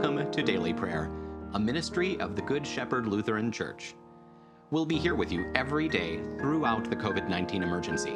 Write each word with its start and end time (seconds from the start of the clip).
welcome 0.00 0.30
to 0.30 0.42
Daily 0.44 0.72
Prayer, 0.72 1.10
a 1.54 1.58
ministry 1.58 2.20
of 2.20 2.36
the 2.36 2.42
Good 2.42 2.64
Shepherd 2.64 3.08
Lutheran 3.08 3.50
Church. 3.50 3.96
We'll 4.70 4.86
be 4.86 4.96
here 4.96 5.16
with 5.16 5.32
you 5.32 5.50
every 5.56 5.88
day 5.88 6.20
throughout 6.38 6.88
the 6.88 6.94
COVID 6.94 7.28
19 7.28 7.64
emergency. 7.64 8.12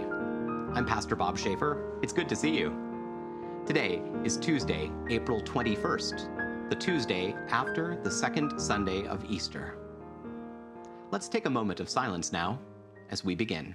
I'm 0.75 0.87
Pastor 0.87 1.17
Bob 1.17 1.37
Schaefer. 1.37 1.99
It's 2.00 2.13
good 2.13 2.29
to 2.29 2.37
see 2.37 2.57
you. 2.57 2.73
Today 3.67 4.00
is 4.23 4.37
Tuesday, 4.37 4.93
April 5.11 5.43
21st, 5.43 6.71
the 6.71 6.77
Tuesday 6.77 7.35
after 7.49 8.01
the 8.05 8.11
second 8.12 8.61
Sunday 8.61 9.05
of 9.09 9.25
Easter. 9.29 9.77
Let's 11.11 11.29
take 11.29 11.46
a 11.46 11.51
moment 11.51 11.80
of 11.80 11.89
silence 11.89 12.33
now 12.33 12.61
as 13.11 13.25
we 13.25 13.35
begin. 13.35 13.75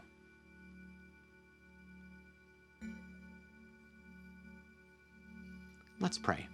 Let's 6.01 6.17
pray. 6.17 6.47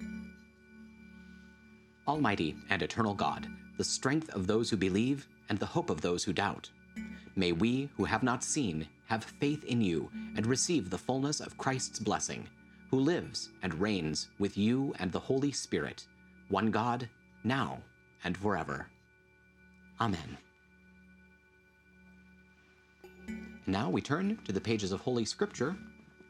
Almighty 2.05 2.57
and 2.69 2.81
eternal 2.81 3.13
God, 3.13 3.47
the 3.77 3.83
strength 3.83 4.29
of 4.31 4.45
those 4.45 4.69
who 4.69 4.75
believe 4.75 5.25
and 5.47 5.57
the 5.57 5.65
hope 5.65 5.89
of 5.89 6.01
those 6.01 6.25
who 6.25 6.33
doubt, 6.33 6.69
may 7.37 7.53
we 7.53 7.89
who 7.95 8.03
have 8.03 8.23
not 8.23 8.43
seen 8.43 8.85
have 9.05 9.23
faith 9.23 9.63
in 9.63 9.81
you 9.81 10.11
and 10.35 10.45
receive 10.45 10.89
the 10.89 10.97
fullness 10.97 11.39
of 11.39 11.57
Christ's 11.57 11.97
blessing, 11.97 12.45
who 12.91 12.99
lives 12.99 13.49
and 13.63 13.73
reigns 13.79 14.27
with 14.37 14.57
you 14.57 14.93
and 14.99 15.13
the 15.13 15.19
Holy 15.19 15.53
Spirit, 15.53 16.05
one 16.49 16.69
God, 16.69 17.07
now 17.45 17.79
and 18.25 18.37
forever. 18.37 18.87
Amen. 20.01 20.37
Now 23.65 23.89
we 23.89 24.01
turn 24.01 24.39
to 24.43 24.51
the 24.51 24.61
pages 24.61 24.91
of 24.91 24.99
Holy 24.99 25.23
Scripture, 25.23 25.73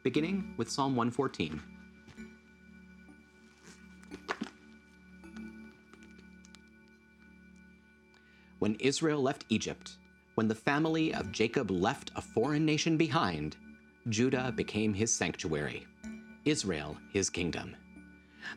beginning 0.04 0.54
with 0.58 0.70
Psalm 0.70 0.96
114. 0.96 1.77
When 8.68 8.76
Israel 8.82 9.22
left 9.22 9.46
Egypt, 9.48 9.96
when 10.36 10.50
the 10.50 10.54
family 10.54 11.14
of 11.14 11.32
Jacob 11.32 11.72
left 11.72 12.12
a 12.18 12.22
foreign 12.22 12.66
nation 12.66 12.98
behind, 12.98 13.56
Judah 14.10 14.52
became 14.54 14.94
his 14.94 15.14
sanctuary, 15.14 15.88
Israel 16.44 16.98
his 17.14 17.30
kingdom. 17.30 17.78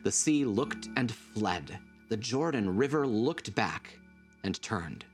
The 0.03 0.11
sea 0.11 0.43
looked 0.43 0.89
and 0.97 1.13
fled, 1.13 1.79
the 2.09 2.17
Jordan 2.17 2.75
River 2.75 3.07
looked 3.07 3.55
back 3.55 3.97
and 4.43 4.61
turned. 4.61 5.05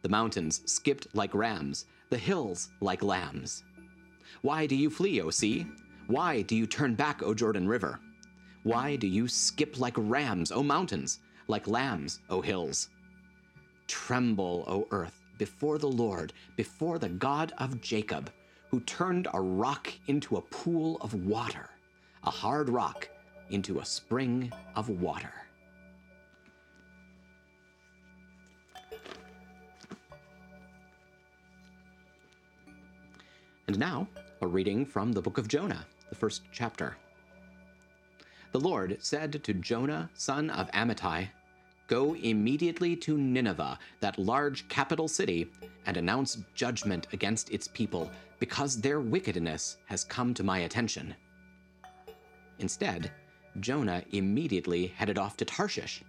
The 0.00 0.08
mountains 0.08 0.62
skipped 0.64 1.08
like 1.12 1.34
rams, 1.34 1.84
the 2.08 2.16
hills 2.16 2.70
like 2.80 3.02
lambs. 3.02 3.62
Why 4.40 4.64
do 4.64 4.74
you 4.74 4.88
flee, 4.88 5.20
O 5.20 5.28
sea? 5.28 5.66
Why 6.06 6.40
do 6.40 6.56
you 6.56 6.66
turn 6.66 6.94
back, 6.94 7.22
O 7.22 7.34
Jordan 7.34 7.68
River? 7.68 8.00
Why 8.62 8.96
do 8.96 9.06
you 9.06 9.28
skip 9.28 9.78
like 9.78 9.96
rams, 9.98 10.50
O 10.50 10.62
mountains, 10.62 11.18
like 11.46 11.68
lambs, 11.68 12.20
O 12.30 12.40
hills? 12.40 12.88
Tremble, 13.88 14.64
O 14.68 14.86
earth, 14.90 15.24
before 15.38 15.78
the 15.78 15.88
Lord, 15.88 16.32
before 16.56 16.98
the 16.98 17.08
God 17.08 17.52
of 17.58 17.80
Jacob, 17.80 18.30
who 18.70 18.80
turned 18.80 19.26
a 19.32 19.40
rock 19.40 19.92
into 20.06 20.36
a 20.36 20.42
pool 20.42 20.98
of 21.00 21.14
water, 21.14 21.70
a 22.24 22.30
hard 22.30 22.68
rock 22.68 23.08
into 23.50 23.80
a 23.80 23.84
spring 23.84 24.52
of 24.76 24.88
water. 24.88 25.32
And 33.66 33.78
now, 33.78 34.08
a 34.40 34.46
reading 34.46 34.86
from 34.86 35.12
the 35.12 35.20
book 35.20 35.36
of 35.36 35.48
Jonah, 35.48 35.84
the 36.08 36.14
first 36.14 36.42
chapter. 36.52 36.96
The 38.52 38.60
Lord 38.60 38.96
said 39.00 39.44
to 39.44 39.54
Jonah, 39.54 40.08
son 40.14 40.48
of 40.48 40.70
Amittai, 40.70 41.28
Go 41.88 42.14
immediately 42.14 42.94
to 42.96 43.16
Nineveh, 43.16 43.78
that 44.00 44.18
large 44.18 44.68
capital 44.68 45.08
city, 45.08 45.50
and 45.86 45.96
announce 45.96 46.42
judgment 46.54 47.08
against 47.12 47.50
its 47.50 47.66
people, 47.66 48.10
because 48.38 48.80
their 48.80 49.00
wickedness 49.00 49.78
has 49.86 50.04
come 50.04 50.34
to 50.34 50.44
my 50.44 50.58
attention. 50.60 51.14
Instead, 52.58 53.10
Jonah 53.60 54.02
immediately 54.12 54.88
headed 54.88 55.16
off 55.16 55.36
to 55.38 55.46
Tarshish 55.46 56.02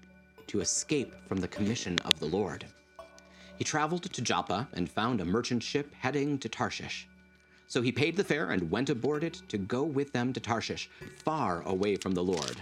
to 0.48 0.60
escape 0.60 1.14
from 1.28 1.38
the 1.38 1.48
commission 1.48 1.98
of 2.04 2.20
the 2.20 2.26
Lord. 2.26 2.66
He 3.58 3.64
traveled 3.64 4.04
to 4.04 4.22
Joppa 4.22 4.68
and 4.74 4.90
found 4.90 5.22
a 5.22 5.26
merchant 5.26 5.64
ship 5.64 5.94
heading 5.98 6.38
to 6.40 6.50
Tarshish. 6.50 7.08
So 7.68 7.82
he 7.82 7.92
paid 7.92 8.18
the 8.18 8.24
fare 8.24 8.52
and 8.52 8.70
went 8.70 8.90
aboard 8.90 9.24
it 9.24 9.42
to 9.48 9.58
go 9.58 9.84
with 9.84 10.12
them 10.12 10.34
to 10.34 10.40
Tarshish, 10.40 10.90
far 11.24 11.62
away 11.62 11.96
from 11.96 12.14
the 12.14 12.24
Lord. 12.24 12.58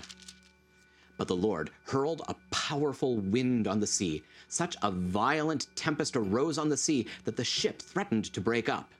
But 1.17 1.27
the 1.27 1.35
Lord 1.35 1.71
hurled 1.85 2.21
a 2.27 2.35
powerful 2.51 3.17
wind 3.17 3.67
on 3.67 3.79
the 3.79 3.87
sea. 3.87 4.23
Such 4.47 4.77
a 4.81 4.91
violent 4.91 5.67
tempest 5.75 6.15
arose 6.15 6.57
on 6.57 6.69
the 6.69 6.77
sea 6.77 7.07
that 7.25 7.35
the 7.35 7.43
ship 7.43 7.81
threatened 7.81 8.25
to 8.33 8.41
break 8.41 8.69
up. 8.69 8.91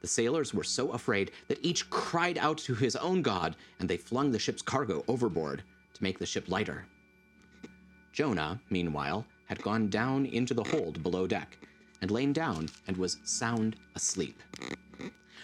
The 0.00 0.08
sailors 0.08 0.54
were 0.54 0.64
so 0.64 0.90
afraid 0.92 1.32
that 1.48 1.64
each 1.64 1.90
cried 1.90 2.38
out 2.38 2.58
to 2.58 2.74
his 2.74 2.96
own 2.96 3.20
God, 3.20 3.56
and 3.78 3.88
they 3.88 3.96
flung 3.96 4.30
the 4.30 4.38
ship's 4.38 4.62
cargo 4.62 5.04
overboard 5.08 5.62
to 5.94 6.02
make 6.02 6.18
the 6.18 6.26
ship 6.26 6.48
lighter. 6.48 6.86
Jonah, 8.12 8.60
meanwhile, 8.70 9.26
had 9.46 9.62
gone 9.62 9.88
down 9.88 10.26
into 10.26 10.54
the 10.54 10.64
hold 10.64 11.02
below 11.02 11.26
deck 11.26 11.58
and 12.00 12.10
lain 12.10 12.32
down 12.32 12.68
and 12.86 12.96
was 12.96 13.18
sound 13.24 13.76
asleep. 13.96 14.42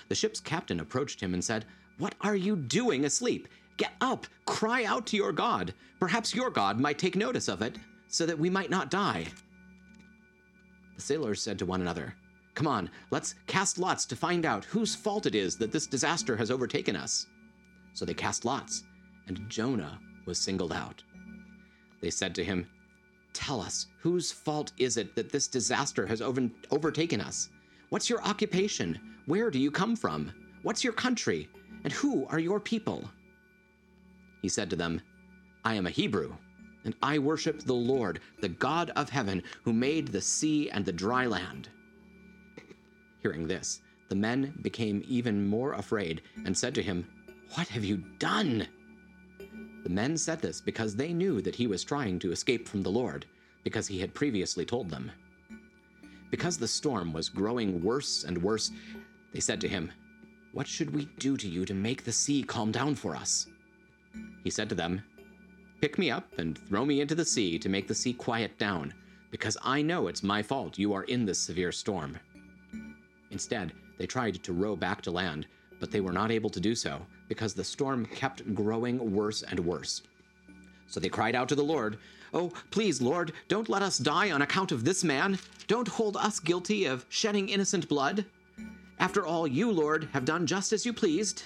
The 0.08 0.14
ship's 0.14 0.40
captain 0.40 0.80
approached 0.80 1.20
him 1.20 1.34
and 1.34 1.42
said, 1.42 1.64
What 1.98 2.14
are 2.20 2.36
you 2.36 2.56
doing 2.56 3.04
asleep? 3.04 3.48
Get 3.76 3.92
up, 4.00 4.26
cry 4.46 4.84
out 4.84 5.06
to 5.06 5.16
your 5.16 5.32
God. 5.32 5.74
Perhaps 5.98 6.34
your 6.34 6.50
God 6.50 6.78
might 6.78 6.98
take 6.98 7.16
notice 7.16 7.48
of 7.48 7.62
it, 7.62 7.78
so 8.08 8.26
that 8.26 8.38
we 8.38 8.48
might 8.50 8.70
not 8.70 8.90
die. 8.90 9.26
The 10.96 11.02
sailors 11.02 11.42
said 11.42 11.58
to 11.58 11.66
one 11.66 11.80
another, 11.80 12.14
Come 12.54 12.66
on, 12.68 12.88
let's 13.10 13.34
cast 13.48 13.78
lots 13.78 14.06
to 14.06 14.16
find 14.16 14.46
out 14.46 14.64
whose 14.64 14.94
fault 14.94 15.26
it 15.26 15.34
is 15.34 15.56
that 15.56 15.72
this 15.72 15.88
disaster 15.88 16.36
has 16.36 16.52
overtaken 16.52 16.94
us. 16.94 17.26
So 17.94 18.04
they 18.04 18.14
cast 18.14 18.44
lots, 18.44 18.84
and 19.26 19.48
Jonah 19.48 19.98
was 20.24 20.38
singled 20.38 20.72
out. 20.72 21.02
They 22.00 22.10
said 22.10 22.34
to 22.36 22.44
him, 22.44 22.66
Tell 23.32 23.60
us, 23.60 23.88
whose 24.00 24.30
fault 24.30 24.72
is 24.78 24.96
it 24.96 25.16
that 25.16 25.32
this 25.32 25.48
disaster 25.48 26.06
has 26.06 26.22
over- 26.22 26.48
overtaken 26.70 27.20
us? 27.20 27.48
What's 27.88 28.08
your 28.08 28.22
occupation? 28.22 29.00
Where 29.26 29.50
do 29.50 29.58
you 29.58 29.72
come 29.72 29.96
from? 29.96 30.32
What's 30.62 30.84
your 30.84 30.92
country? 30.92 31.48
And 31.82 31.92
who 31.92 32.26
are 32.28 32.38
your 32.38 32.60
people? 32.60 33.10
He 34.44 34.50
said 34.50 34.68
to 34.68 34.76
them, 34.76 35.00
I 35.64 35.72
am 35.72 35.86
a 35.86 35.90
Hebrew, 35.90 36.36
and 36.84 36.94
I 37.02 37.18
worship 37.18 37.62
the 37.62 37.72
Lord, 37.72 38.20
the 38.42 38.50
God 38.50 38.90
of 38.90 39.08
heaven, 39.08 39.42
who 39.62 39.72
made 39.72 40.08
the 40.08 40.20
sea 40.20 40.68
and 40.68 40.84
the 40.84 40.92
dry 40.92 41.24
land. 41.24 41.70
Hearing 43.22 43.48
this, 43.48 43.80
the 44.10 44.14
men 44.16 44.52
became 44.60 45.02
even 45.08 45.46
more 45.46 45.72
afraid 45.72 46.20
and 46.44 46.54
said 46.54 46.74
to 46.74 46.82
him, 46.82 47.08
What 47.54 47.68
have 47.68 47.86
you 47.86 48.04
done? 48.18 48.68
The 49.82 49.88
men 49.88 50.18
said 50.18 50.42
this 50.42 50.60
because 50.60 50.94
they 50.94 51.14
knew 51.14 51.40
that 51.40 51.56
he 51.56 51.66
was 51.66 51.82
trying 51.82 52.18
to 52.18 52.30
escape 52.30 52.68
from 52.68 52.82
the 52.82 52.90
Lord, 52.90 53.24
because 53.62 53.86
he 53.86 53.98
had 53.98 54.12
previously 54.12 54.66
told 54.66 54.90
them. 54.90 55.10
Because 56.30 56.58
the 56.58 56.68
storm 56.68 57.14
was 57.14 57.30
growing 57.30 57.82
worse 57.82 58.24
and 58.24 58.42
worse, 58.42 58.72
they 59.32 59.40
said 59.40 59.62
to 59.62 59.68
him, 59.68 59.90
What 60.52 60.66
should 60.66 60.94
we 60.94 61.06
do 61.18 61.38
to 61.38 61.48
you 61.48 61.64
to 61.64 61.72
make 61.72 62.04
the 62.04 62.12
sea 62.12 62.42
calm 62.42 62.72
down 62.72 62.94
for 62.94 63.16
us? 63.16 63.46
He 64.44 64.50
said 64.50 64.68
to 64.68 64.74
them, 64.74 65.02
Pick 65.80 65.98
me 65.98 66.10
up 66.10 66.28
and 66.38 66.56
throw 66.56 66.84
me 66.84 67.00
into 67.00 67.14
the 67.14 67.24
sea 67.24 67.58
to 67.58 67.68
make 67.68 67.88
the 67.88 67.94
sea 67.94 68.12
quiet 68.12 68.56
down, 68.58 68.94
because 69.30 69.56
I 69.62 69.82
know 69.82 70.06
it's 70.06 70.22
my 70.22 70.42
fault 70.42 70.78
you 70.78 70.92
are 70.92 71.04
in 71.04 71.24
this 71.24 71.38
severe 71.38 71.72
storm. 71.72 72.18
Instead, 73.30 73.72
they 73.98 74.06
tried 74.06 74.42
to 74.42 74.52
row 74.52 74.76
back 74.76 75.02
to 75.02 75.10
land, 75.10 75.46
but 75.80 75.90
they 75.90 76.00
were 76.00 76.12
not 76.12 76.30
able 76.30 76.50
to 76.50 76.60
do 76.60 76.74
so, 76.74 77.04
because 77.26 77.54
the 77.54 77.64
storm 77.64 78.06
kept 78.06 78.54
growing 78.54 79.12
worse 79.12 79.42
and 79.42 79.58
worse. 79.58 80.02
So 80.86 81.00
they 81.00 81.08
cried 81.08 81.34
out 81.34 81.48
to 81.48 81.54
the 81.54 81.64
Lord, 81.64 81.98
Oh, 82.34 82.52
please, 82.70 83.00
Lord, 83.00 83.32
don't 83.48 83.68
let 83.68 83.82
us 83.82 83.96
die 83.96 84.30
on 84.30 84.42
account 84.42 84.72
of 84.72 84.84
this 84.84 85.04
man. 85.04 85.38
Don't 85.68 85.88
hold 85.88 86.16
us 86.16 86.40
guilty 86.40 86.84
of 86.84 87.06
shedding 87.08 87.48
innocent 87.48 87.88
blood. 87.88 88.26
After 88.98 89.24
all, 89.24 89.46
you, 89.46 89.70
Lord, 89.70 90.08
have 90.12 90.24
done 90.24 90.46
just 90.46 90.72
as 90.72 90.84
you 90.84 90.92
pleased. 90.92 91.44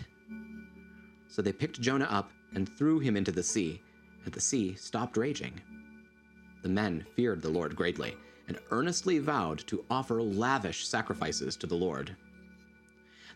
So 1.29 1.43
they 1.43 1.53
picked 1.53 1.81
Jonah 1.81 2.09
up 2.11 2.31
and 2.55 2.69
threw 2.69 2.99
him 2.99 3.17
into 3.17 3.33
the 3.33 3.43
sea, 3.43 3.83
and 4.25 4.33
the 4.33 4.41
sea 4.41 4.75
stopped 4.75 5.17
raging. 5.17 5.61
The 6.63 6.69
men 6.69 7.05
feared 7.15 7.43
the 7.43 7.51
Lord 7.51 7.77
greatly 7.77 8.17
and 8.49 8.59
earnestly 8.71 9.19
vowed 9.19 9.59
to 9.67 9.85
offer 9.91 10.23
lavish 10.23 10.87
sacrifices 10.87 11.57
to 11.57 11.67
the 11.67 11.75
Lord. 11.75 12.17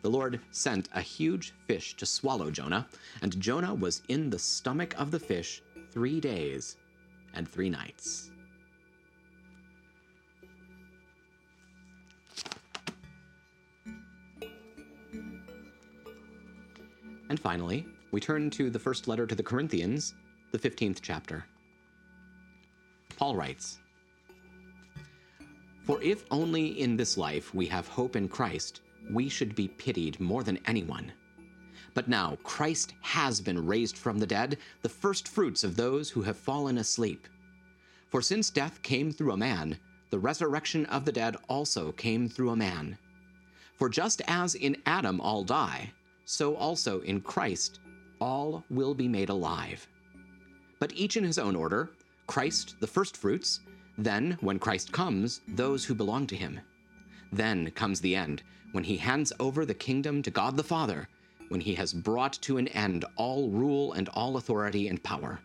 The 0.02 0.10
Lord 0.10 0.40
sent 0.50 0.88
a 0.94 1.00
huge 1.00 1.52
fish 1.66 1.96
to 1.96 2.06
swallow 2.06 2.50
Jonah, 2.50 2.88
and 3.20 3.38
Jonah 3.40 3.74
was 3.74 4.02
in 4.08 4.30
the 4.30 4.38
stomach 4.38 4.98
of 4.98 5.10
the 5.10 5.20
fish 5.20 5.62
three 5.92 6.20
days 6.20 6.76
and 7.34 7.48
three 7.48 7.70
nights. 7.70 8.30
And 17.28 17.38
finally, 17.38 17.86
we 18.12 18.20
turn 18.20 18.50
to 18.50 18.68
the 18.68 18.78
first 18.78 19.08
letter 19.08 19.26
to 19.26 19.34
the 19.34 19.42
Corinthians, 19.42 20.14
the 20.52 20.58
15th 20.58 20.98
chapter. 21.00 21.46
Paul 23.16 23.34
writes 23.34 23.78
For 25.84 26.00
if 26.02 26.24
only 26.30 26.80
in 26.80 26.94
this 26.94 27.16
life 27.16 27.54
we 27.54 27.66
have 27.66 27.88
hope 27.88 28.14
in 28.14 28.28
Christ, 28.28 28.82
we 29.10 29.30
should 29.30 29.54
be 29.54 29.66
pitied 29.66 30.20
more 30.20 30.44
than 30.44 30.58
anyone. 30.66 31.10
But 31.94 32.06
now 32.06 32.36
Christ 32.42 32.92
has 33.00 33.40
been 33.40 33.66
raised 33.66 33.96
from 33.96 34.18
the 34.18 34.26
dead, 34.26 34.58
the 34.82 34.88
first 34.90 35.28
fruits 35.28 35.64
of 35.64 35.76
those 35.76 36.10
who 36.10 36.22
have 36.22 36.36
fallen 36.36 36.78
asleep. 36.78 37.26
For 38.08 38.20
since 38.20 38.50
death 38.50 38.82
came 38.82 39.10
through 39.10 39.32
a 39.32 39.38
man, 39.38 39.78
the 40.10 40.18
resurrection 40.18 40.84
of 40.86 41.06
the 41.06 41.12
dead 41.12 41.36
also 41.48 41.92
came 41.92 42.28
through 42.28 42.50
a 42.50 42.56
man. 42.56 42.98
For 43.76 43.88
just 43.88 44.20
as 44.28 44.54
in 44.54 44.76
Adam 44.84 45.18
all 45.18 45.44
die, 45.44 45.92
so 46.24 46.54
also 46.56 47.00
in 47.00 47.20
Christ 47.22 47.80
all 48.22 48.62
will 48.70 48.94
be 48.94 49.08
made 49.08 49.30
alive. 49.30 49.88
But 50.78 50.92
each 50.94 51.16
in 51.16 51.24
his 51.24 51.40
own 51.40 51.56
order 51.56 51.90
Christ 52.28 52.76
the 52.78 52.86
firstfruits, 52.86 53.60
then, 53.98 54.38
when 54.40 54.60
Christ 54.60 54.92
comes, 54.92 55.40
those 55.48 55.84
who 55.84 55.94
belong 55.94 56.28
to 56.28 56.36
him. 56.36 56.60
Then 57.32 57.70
comes 57.72 58.00
the 58.00 58.14
end, 58.14 58.44
when 58.70 58.84
he 58.84 58.96
hands 58.96 59.32
over 59.40 59.66
the 59.66 59.74
kingdom 59.74 60.22
to 60.22 60.30
God 60.30 60.56
the 60.56 60.62
Father, 60.62 61.08
when 61.48 61.60
he 61.60 61.74
has 61.74 61.92
brought 61.92 62.34
to 62.42 62.58
an 62.58 62.68
end 62.68 63.04
all 63.16 63.50
rule 63.50 63.92
and 63.94 64.08
all 64.10 64.36
authority 64.36 64.86
and 64.86 65.02
power. 65.02 65.40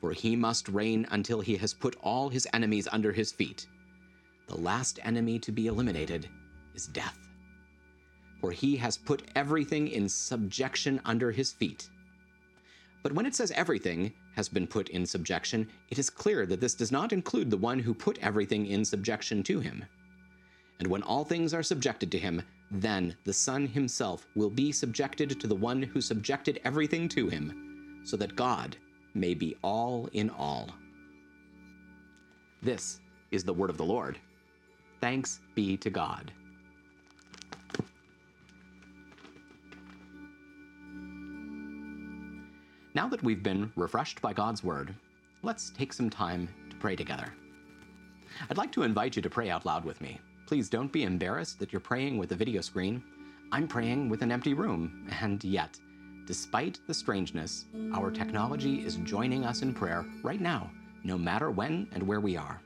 For 0.00 0.12
he 0.12 0.34
must 0.34 0.68
reign 0.68 1.06
until 1.12 1.40
he 1.40 1.56
has 1.58 1.72
put 1.72 1.96
all 2.02 2.28
his 2.28 2.46
enemies 2.52 2.88
under 2.90 3.12
his 3.12 3.30
feet. 3.30 3.66
The 4.48 4.58
last 4.58 4.98
enemy 5.04 5.38
to 5.38 5.52
be 5.52 5.68
eliminated 5.68 6.28
is 6.74 6.88
death. 6.88 7.18
For 8.40 8.50
he 8.50 8.76
has 8.78 8.98
put 8.98 9.22
everything 9.36 9.88
in 9.88 10.08
subjection 10.08 11.00
under 11.04 11.30
his 11.30 11.52
feet. 11.52 11.88
But 13.02 13.12
when 13.12 13.26
it 13.26 13.34
says 13.34 13.50
everything 13.52 14.12
has 14.34 14.48
been 14.48 14.66
put 14.66 14.90
in 14.90 15.06
subjection, 15.06 15.68
it 15.88 15.98
is 15.98 16.10
clear 16.10 16.46
that 16.46 16.60
this 16.60 16.74
does 16.74 16.92
not 16.92 17.12
include 17.12 17.50
the 17.50 17.56
one 17.56 17.78
who 17.78 17.94
put 17.94 18.18
everything 18.22 18.66
in 18.66 18.84
subjection 18.84 19.42
to 19.44 19.60
him. 19.60 19.84
And 20.78 20.88
when 20.88 21.02
all 21.02 21.24
things 21.24 21.54
are 21.54 21.62
subjected 21.62 22.10
to 22.12 22.18
him, 22.18 22.42
then 22.70 23.16
the 23.24 23.32
Son 23.32 23.66
himself 23.66 24.26
will 24.34 24.50
be 24.50 24.70
subjected 24.72 25.40
to 25.40 25.46
the 25.46 25.54
one 25.54 25.82
who 25.82 26.00
subjected 26.00 26.60
everything 26.64 27.08
to 27.10 27.28
him, 27.28 28.02
so 28.04 28.16
that 28.16 28.36
God 28.36 28.76
may 29.14 29.34
be 29.34 29.56
all 29.62 30.08
in 30.12 30.30
all. 30.30 30.70
This 32.62 33.00
is 33.30 33.44
the 33.44 33.54
word 33.54 33.70
of 33.70 33.76
the 33.76 33.84
Lord. 33.84 34.18
Thanks 35.00 35.40
be 35.54 35.76
to 35.78 35.90
God. 35.90 36.32
Now 42.92 43.06
that 43.08 43.22
we've 43.22 43.42
been 43.42 43.72
refreshed 43.76 44.20
by 44.20 44.32
God's 44.32 44.64
word, 44.64 44.92
let's 45.42 45.70
take 45.70 45.92
some 45.92 46.10
time 46.10 46.48
to 46.70 46.76
pray 46.76 46.96
together. 46.96 47.32
I'd 48.48 48.58
like 48.58 48.72
to 48.72 48.82
invite 48.82 49.14
you 49.14 49.22
to 49.22 49.30
pray 49.30 49.48
out 49.48 49.64
loud 49.64 49.84
with 49.84 50.00
me. 50.00 50.18
Please 50.46 50.68
don't 50.68 50.90
be 50.90 51.04
embarrassed 51.04 51.60
that 51.60 51.72
you're 51.72 51.78
praying 51.78 52.18
with 52.18 52.32
a 52.32 52.36
video 52.36 52.60
screen. 52.60 53.00
I'm 53.52 53.68
praying 53.68 54.08
with 54.08 54.22
an 54.22 54.32
empty 54.32 54.54
room, 54.54 55.08
and 55.20 55.42
yet, 55.44 55.78
despite 56.26 56.80
the 56.88 56.94
strangeness, 56.94 57.66
our 57.94 58.10
technology 58.10 58.84
is 58.84 58.96
joining 58.96 59.44
us 59.44 59.62
in 59.62 59.72
prayer 59.72 60.04
right 60.24 60.40
now, 60.40 60.68
no 61.04 61.16
matter 61.16 61.52
when 61.52 61.86
and 61.92 62.02
where 62.02 62.20
we 62.20 62.36
are. 62.36 62.60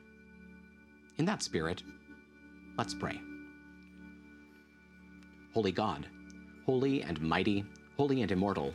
In 1.18 1.26
that 1.26 1.42
spirit, 1.42 1.82
let's 2.78 2.94
pray. 2.94 3.20
Holy 5.52 5.72
God, 5.72 6.06
holy 6.64 7.02
and 7.02 7.20
mighty, 7.20 7.64
holy 7.98 8.22
and 8.22 8.32
immortal, 8.32 8.74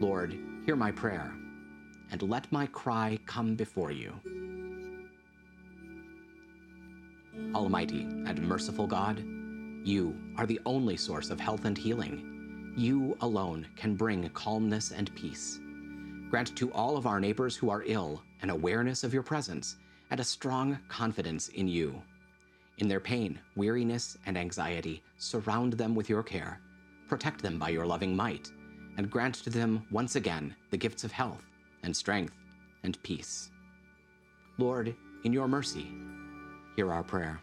Lord, 0.00 0.38
hear 0.64 0.76
my 0.76 0.92
prayer, 0.92 1.32
and 2.12 2.22
let 2.22 2.50
my 2.52 2.66
cry 2.66 3.18
come 3.26 3.56
before 3.56 3.90
you. 3.90 4.12
Almighty 7.54 8.02
and 8.02 8.40
merciful 8.42 8.86
God, 8.86 9.24
you 9.84 10.16
are 10.36 10.46
the 10.46 10.60
only 10.66 10.96
source 10.96 11.30
of 11.30 11.40
health 11.40 11.64
and 11.64 11.76
healing. 11.76 12.74
You 12.76 13.16
alone 13.22 13.66
can 13.74 13.96
bring 13.96 14.28
calmness 14.30 14.92
and 14.92 15.12
peace. 15.16 15.58
Grant 16.30 16.54
to 16.56 16.72
all 16.72 16.96
of 16.96 17.06
our 17.06 17.18
neighbors 17.18 17.56
who 17.56 17.70
are 17.70 17.82
ill 17.86 18.22
an 18.42 18.50
awareness 18.50 19.02
of 19.02 19.12
your 19.12 19.24
presence 19.24 19.76
and 20.12 20.20
a 20.20 20.24
strong 20.24 20.78
confidence 20.88 21.48
in 21.48 21.66
you. 21.66 22.00
In 22.78 22.86
their 22.86 23.00
pain, 23.00 23.40
weariness, 23.56 24.16
and 24.26 24.38
anxiety, 24.38 25.02
surround 25.16 25.72
them 25.72 25.96
with 25.96 26.08
your 26.08 26.22
care 26.22 26.60
protect 27.08 27.40
them 27.40 27.58
by 27.58 27.70
your 27.70 27.86
loving 27.86 28.14
might, 28.14 28.52
and 28.98 29.10
grant 29.10 29.36
to 29.36 29.48
them 29.48 29.86
once 29.90 30.16
again 30.16 30.54
the 30.70 30.76
gifts 30.76 31.04
of 31.04 31.12
health 31.12 31.44
and 31.84 31.96
strength 31.96 32.34
and 32.82 33.02
peace. 33.02 33.50
Lord, 34.58 34.94
in 35.24 35.32
your 35.32 35.48
mercy, 35.48 35.86
hear 36.76 36.92
our 36.92 37.04
prayer. 37.04 37.40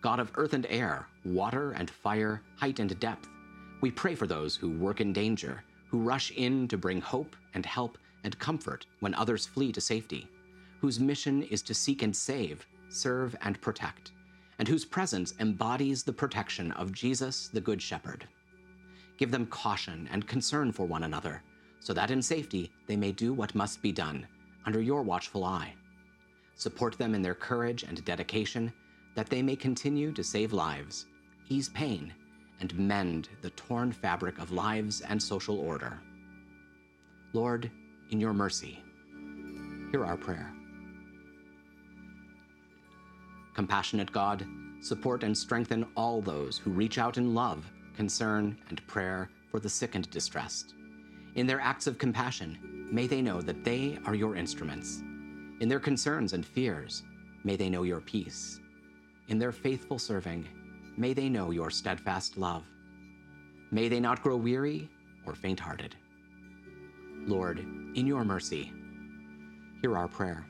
God 0.00 0.18
of 0.18 0.32
earth 0.34 0.54
and 0.54 0.66
air, 0.68 1.06
water 1.24 1.72
and 1.72 1.88
fire, 1.88 2.42
height 2.56 2.78
and 2.80 2.98
depth, 2.98 3.28
we 3.80 3.90
pray 3.90 4.14
for 4.14 4.26
those 4.26 4.56
who 4.56 4.70
work 4.70 5.00
in 5.00 5.12
danger, 5.12 5.62
who 5.88 6.00
rush 6.00 6.30
in 6.32 6.66
to 6.68 6.78
bring 6.78 7.00
hope 7.00 7.36
and 7.54 7.64
help 7.64 7.98
and 8.24 8.38
comfort 8.38 8.86
when 9.00 9.14
others 9.14 9.46
flee 9.46 9.72
to 9.72 9.80
safety, 9.80 10.26
whose 10.80 10.98
mission 10.98 11.42
is 11.44 11.62
to 11.62 11.74
seek 11.74 12.02
and 12.02 12.16
save, 12.16 12.66
serve 12.88 13.36
and 13.42 13.60
protect, 13.60 14.12
and 14.58 14.68
whose 14.68 14.84
presence 14.84 15.34
embodies 15.40 16.02
the 16.02 16.12
protection 16.12 16.72
of 16.72 16.92
Jesus, 16.92 17.48
the 17.48 17.60
Good 17.60 17.80
Shepherd. 17.82 18.26
Give 19.16 19.30
them 19.30 19.46
caution 19.46 20.08
and 20.10 20.26
concern 20.26 20.72
for 20.72 20.86
one 20.86 21.04
another, 21.04 21.42
so 21.80 21.92
that 21.92 22.10
in 22.10 22.20
safety 22.22 22.72
they 22.86 22.96
may 22.96 23.12
do 23.12 23.32
what 23.32 23.54
must 23.54 23.82
be 23.82 23.92
done, 23.92 24.26
under 24.66 24.80
your 24.80 25.02
watchful 25.02 25.44
eye. 25.44 25.74
Support 26.56 26.98
them 26.98 27.14
in 27.14 27.22
their 27.22 27.34
courage 27.34 27.82
and 27.82 28.04
dedication, 28.04 28.72
that 29.14 29.28
they 29.28 29.42
may 29.42 29.56
continue 29.56 30.12
to 30.12 30.24
save 30.24 30.52
lives, 30.52 31.06
ease 31.48 31.68
pain, 31.68 32.12
and 32.60 32.76
mend 32.78 33.28
the 33.42 33.50
torn 33.50 33.92
fabric 33.92 34.38
of 34.38 34.52
lives 34.52 35.00
and 35.02 35.22
social 35.22 35.58
order. 35.58 36.00
Lord, 37.32 37.70
in 38.10 38.20
your 38.20 38.32
mercy, 38.32 38.82
hear 39.90 40.04
our 40.04 40.16
prayer. 40.16 40.52
Compassionate 43.54 44.10
God, 44.10 44.46
support 44.80 45.22
and 45.22 45.36
strengthen 45.36 45.86
all 45.96 46.20
those 46.20 46.58
who 46.58 46.70
reach 46.70 46.98
out 46.98 47.18
in 47.18 47.34
love, 47.34 47.64
concern, 47.94 48.56
and 48.68 48.86
prayer 48.86 49.30
for 49.50 49.60
the 49.60 49.68
sick 49.68 49.94
and 49.94 50.08
distressed. 50.10 50.74
In 51.36 51.46
their 51.46 51.60
acts 51.60 51.86
of 51.86 51.98
compassion, 51.98 52.88
may 52.90 53.06
they 53.06 53.22
know 53.22 53.40
that 53.40 53.64
they 53.64 53.98
are 54.06 54.14
your 54.14 54.36
instruments. 54.36 55.02
In 55.60 55.68
their 55.68 55.80
concerns 55.80 56.32
and 56.32 56.44
fears, 56.44 57.02
may 57.44 57.56
they 57.56 57.70
know 57.70 57.82
your 57.82 58.00
peace. 58.00 58.60
In 59.28 59.38
their 59.38 59.52
faithful 59.52 59.98
serving, 59.98 60.46
may 60.96 61.12
they 61.12 61.28
know 61.28 61.50
your 61.50 61.70
steadfast 61.70 62.36
love. 62.36 62.64
May 63.70 63.88
they 63.88 64.00
not 64.00 64.22
grow 64.22 64.36
weary 64.36 64.88
or 65.26 65.34
faint 65.34 65.58
hearted. 65.58 65.96
Lord, 67.26 67.58
in 67.58 68.06
your 68.06 68.24
mercy, 68.24 68.72
hear 69.80 69.96
our 69.96 70.08
prayer. 70.08 70.46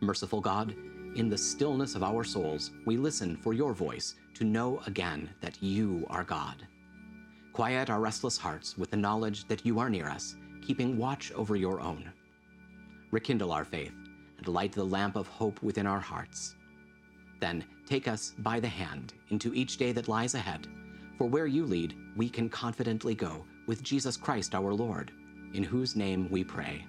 Merciful 0.00 0.40
God, 0.40 0.74
in 1.16 1.30
the 1.30 1.38
stillness 1.38 1.94
of 1.94 2.02
our 2.02 2.22
souls, 2.22 2.72
we 2.84 2.98
listen 2.98 3.36
for 3.36 3.54
your 3.54 3.72
voice 3.72 4.16
to 4.34 4.44
know 4.44 4.82
again 4.86 5.30
that 5.40 5.62
you 5.62 6.06
are 6.10 6.24
God. 6.24 6.66
Quiet 7.54 7.88
our 7.88 8.00
restless 8.00 8.36
hearts 8.36 8.76
with 8.76 8.90
the 8.90 8.98
knowledge 8.98 9.48
that 9.48 9.64
you 9.64 9.78
are 9.78 9.88
near 9.88 10.08
us, 10.08 10.36
keeping 10.60 10.98
watch 10.98 11.32
over 11.32 11.56
your 11.56 11.80
own. 11.80 12.12
Rekindle 13.10 13.50
our 13.50 13.64
faith 13.64 13.94
and 14.36 14.48
light 14.48 14.72
the 14.72 14.84
lamp 14.84 15.16
of 15.16 15.26
hope 15.26 15.62
within 15.62 15.86
our 15.86 16.00
hearts. 16.00 16.54
Then 17.40 17.64
take 17.86 18.08
us 18.08 18.34
by 18.40 18.60
the 18.60 18.68
hand 18.68 19.14
into 19.30 19.54
each 19.54 19.78
day 19.78 19.92
that 19.92 20.08
lies 20.08 20.34
ahead, 20.34 20.66
for 21.16 21.26
where 21.26 21.46
you 21.46 21.64
lead, 21.64 21.96
we 22.14 22.28
can 22.28 22.50
confidently 22.50 23.14
go 23.14 23.46
with 23.66 23.82
Jesus 23.82 24.18
Christ 24.18 24.54
our 24.54 24.74
Lord, 24.74 25.12
in 25.54 25.62
whose 25.62 25.96
name 25.96 26.28
we 26.30 26.44
pray. 26.44 26.84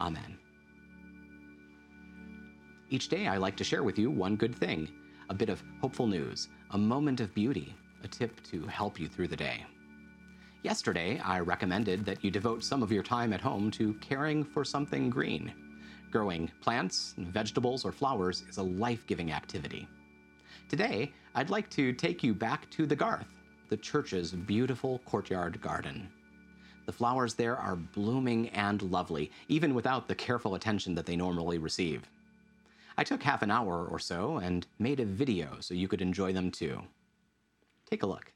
Amen. 0.00 0.38
Each 2.90 3.08
day, 3.08 3.26
I 3.26 3.36
like 3.36 3.54
to 3.56 3.64
share 3.64 3.82
with 3.82 3.98
you 3.98 4.10
one 4.10 4.34
good 4.36 4.54
thing 4.54 4.88
a 5.28 5.34
bit 5.34 5.50
of 5.50 5.62
hopeful 5.82 6.06
news, 6.06 6.48
a 6.70 6.78
moment 6.78 7.20
of 7.20 7.34
beauty, 7.34 7.74
a 8.02 8.08
tip 8.08 8.42
to 8.44 8.66
help 8.66 8.98
you 8.98 9.06
through 9.06 9.28
the 9.28 9.36
day. 9.36 9.66
Yesterday, 10.62 11.20
I 11.22 11.40
recommended 11.40 12.06
that 12.06 12.24
you 12.24 12.30
devote 12.30 12.64
some 12.64 12.82
of 12.82 12.90
your 12.90 13.02
time 13.02 13.34
at 13.34 13.42
home 13.42 13.70
to 13.72 13.92
caring 13.94 14.42
for 14.42 14.64
something 14.64 15.10
green. 15.10 15.52
Growing 16.10 16.50
plants, 16.62 17.14
vegetables, 17.18 17.84
or 17.84 17.92
flowers 17.92 18.42
is 18.48 18.56
a 18.56 18.62
life 18.62 19.06
giving 19.06 19.32
activity. 19.32 19.86
Today, 20.70 21.12
I'd 21.34 21.50
like 21.50 21.68
to 21.70 21.92
take 21.92 22.22
you 22.22 22.32
back 22.32 22.70
to 22.70 22.86
the 22.86 22.96
Garth, 22.96 23.28
the 23.68 23.76
church's 23.76 24.32
beautiful 24.32 25.00
courtyard 25.00 25.60
garden. 25.60 26.08
The 26.86 26.92
flowers 26.92 27.34
there 27.34 27.58
are 27.58 27.76
blooming 27.76 28.48
and 28.48 28.80
lovely, 28.80 29.30
even 29.48 29.74
without 29.74 30.08
the 30.08 30.14
careful 30.14 30.54
attention 30.54 30.94
that 30.94 31.04
they 31.04 31.16
normally 31.16 31.58
receive. 31.58 32.08
I 32.98 33.04
took 33.04 33.22
half 33.22 33.42
an 33.42 33.50
hour 33.52 33.86
or 33.86 34.00
so 34.00 34.38
and 34.38 34.66
made 34.80 34.98
a 34.98 35.04
video 35.04 35.58
so 35.60 35.72
you 35.72 35.86
could 35.86 36.02
enjoy 36.02 36.32
them 36.32 36.50
too. 36.50 36.82
Take 37.88 38.02
a 38.02 38.06
look. 38.06 38.32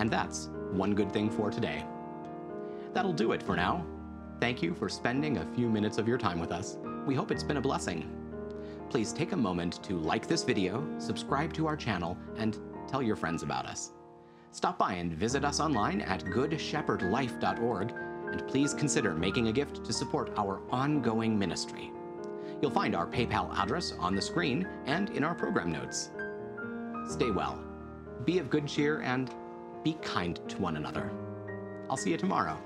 And 0.00 0.10
that's 0.10 0.48
one 0.72 0.94
good 0.94 1.12
thing 1.12 1.28
for 1.28 1.50
today. 1.50 1.84
That'll 2.94 3.12
do 3.12 3.32
it 3.32 3.42
for 3.42 3.54
now. 3.54 3.84
Thank 4.40 4.62
you 4.62 4.74
for 4.74 4.88
spending 4.88 5.36
a 5.36 5.54
few 5.54 5.68
minutes 5.68 5.98
of 5.98 6.08
your 6.08 6.16
time 6.16 6.40
with 6.40 6.52
us. 6.52 6.78
We 7.06 7.14
hope 7.14 7.30
it's 7.30 7.44
been 7.44 7.58
a 7.58 7.60
blessing. 7.60 8.10
Please 8.88 9.12
take 9.12 9.32
a 9.32 9.36
moment 9.36 9.84
to 9.84 9.98
like 9.98 10.26
this 10.26 10.42
video, 10.42 10.82
subscribe 10.98 11.52
to 11.52 11.66
our 11.66 11.76
channel, 11.76 12.16
and 12.38 12.58
tell 12.88 13.02
your 13.02 13.14
friends 13.14 13.42
about 13.42 13.66
us. 13.66 13.92
Stop 14.52 14.78
by 14.78 14.94
and 14.94 15.12
visit 15.12 15.44
us 15.44 15.60
online 15.60 16.00
at 16.00 16.24
goodshepherdlife.org, 16.24 17.92
and 18.32 18.48
please 18.48 18.72
consider 18.72 19.12
making 19.12 19.48
a 19.48 19.52
gift 19.52 19.84
to 19.84 19.92
support 19.92 20.32
our 20.38 20.62
ongoing 20.70 21.38
ministry. 21.38 21.92
You'll 22.62 22.70
find 22.70 22.96
our 22.96 23.06
PayPal 23.06 23.54
address 23.54 23.92
on 23.98 24.14
the 24.14 24.22
screen 24.22 24.66
and 24.86 25.10
in 25.10 25.24
our 25.24 25.34
program 25.34 25.70
notes. 25.70 26.08
Stay 27.06 27.30
well, 27.30 27.62
be 28.24 28.38
of 28.38 28.48
good 28.48 28.66
cheer, 28.66 29.02
and 29.02 29.30
be 29.82 29.94
kind 30.02 30.40
to 30.48 30.58
one 30.58 30.76
another. 30.76 31.10
I'll 31.88 31.96
see 31.96 32.10
you 32.10 32.16
tomorrow. 32.16 32.58